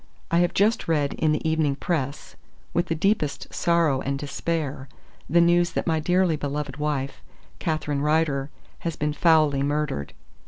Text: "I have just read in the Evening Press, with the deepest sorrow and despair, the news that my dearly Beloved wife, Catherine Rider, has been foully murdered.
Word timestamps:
"I 0.31 0.39
have 0.39 0.55
just 0.55 0.87
read 0.87 1.13
in 1.13 1.31
the 1.31 1.47
Evening 1.47 1.75
Press, 1.75 2.35
with 2.73 2.87
the 2.87 2.95
deepest 2.95 3.53
sorrow 3.53 4.01
and 4.01 4.17
despair, 4.17 4.89
the 5.29 5.39
news 5.41 5.73
that 5.73 5.85
my 5.85 5.99
dearly 5.99 6.35
Beloved 6.37 6.77
wife, 6.77 7.21
Catherine 7.59 8.01
Rider, 8.01 8.49
has 8.79 8.95
been 8.95 9.13
foully 9.13 9.61
murdered. 9.61 10.13